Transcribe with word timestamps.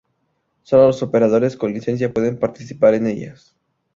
Solo 0.63 0.87
los 0.87 1.03
operadores 1.03 1.55
con 1.55 1.73
licencia 1.75 2.11
pueden 2.11 2.39
participar 2.39 2.95
en 2.95 3.05
ellas. 3.05 3.55